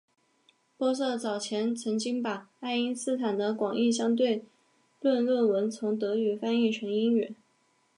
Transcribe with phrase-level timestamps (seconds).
[0.79, 4.43] 玻色早前曾经把爱因斯坦的广义相对
[4.99, 7.35] 论论文从德语翻译成英语。